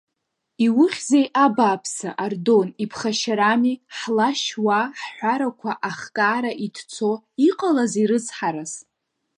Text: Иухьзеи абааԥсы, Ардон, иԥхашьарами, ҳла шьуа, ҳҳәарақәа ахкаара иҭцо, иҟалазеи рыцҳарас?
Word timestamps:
Иухьзеи 0.65 1.25
абааԥсы, 1.45 2.09
Ардон, 2.23 2.67
иԥхашьарами, 2.83 3.73
ҳла 3.97 4.29
шьуа, 4.41 4.79
ҳҳәарақәа 4.99 5.71
ахкаара 5.89 6.51
иҭцо, 6.65 7.11
иҟалазеи 7.47 8.05
рыцҳарас? 8.09 8.73